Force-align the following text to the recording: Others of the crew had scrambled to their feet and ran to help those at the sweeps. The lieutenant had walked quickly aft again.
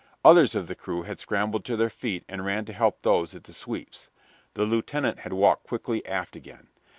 Others 0.25 0.55
of 0.55 0.67
the 0.67 0.73
crew 0.73 1.03
had 1.03 1.19
scrambled 1.19 1.63
to 1.65 1.77
their 1.77 1.91
feet 1.91 2.25
and 2.27 2.43
ran 2.43 2.65
to 2.65 2.73
help 2.73 3.03
those 3.03 3.35
at 3.35 3.43
the 3.43 3.53
sweeps. 3.53 4.09
The 4.55 4.65
lieutenant 4.65 5.19
had 5.19 5.31
walked 5.33 5.67
quickly 5.67 6.03
aft 6.07 6.35
again. 6.35 6.69